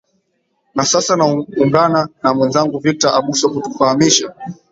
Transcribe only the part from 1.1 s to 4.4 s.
na ungana na mwezangu victor abuso kutufahamisha